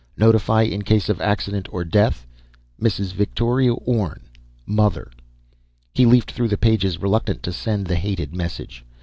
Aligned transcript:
Notify 0.17 0.63
in 0.63 0.81
case 0.81 1.09
of 1.09 1.21
accident 1.21 1.67
or 1.71 1.83
death: 1.85 2.25
Mrs. 2.81 3.13
Victoria 3.13 3.75
Orne, 3.75 4.21
mother." 4.65 5.11
He 5.93 6.07
leafed 6.07 6.31
through 6.31 6.47
the 6.49 6.57
pages, 6.57 6.99
reluctant 6.99 7.43
to 7.43 7.53
send 7.53 7.85
the 7.85 7.97
hated 7.97 8.33
message. 8.35 8.83